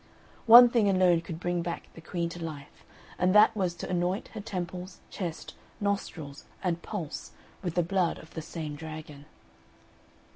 One 0.47 0.67
thing 0.67 0.89
alone 0.89 1.21
could 1.21 1.39
bring 1.39 1.61
back 1.61 1.93
the 1.93 2.01
Queen 2.01 2.27
to 2.29 2.43
life, 2.43 2.83
and 3.19 3.35
that 3.35 3.55
was 3.55 3.75
to 3.75 3.87
anoint 3.87 4.29
her 4.29 4.41
temples, 4.41 4.97
chest, 5.11 5.53
nostrils, 5.79 6.45
and 6.63 6.81
pulse 6.81 7.33
with 7.61 7.75
the 7.75 7.83
blood 7.83 8.17
of 8.17 8.33
the 8.33 8.41
same 8.41 8.75
dragon. 8.75 9.25